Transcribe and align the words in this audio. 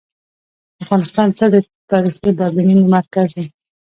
افغانستان 0.83 1.27
تل 1.37 1.49
د 1.53 1.57
تاریخي 1.91 2.29
بدلونونو 2.39 2.83
مرکز 2.95 3.29
و. 3.33 3.37